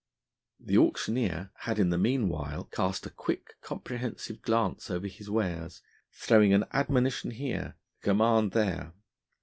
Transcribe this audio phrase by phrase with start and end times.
[0.59, 6.53] The auctioneer had in the meanwhile cast a quick comprehensive glance over his wares, throwing
[6.53, 8.93] an admonition here, a command there.